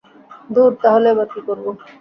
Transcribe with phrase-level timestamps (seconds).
[0.49, 1.65] ধুর, তাহলে এবার কী করব?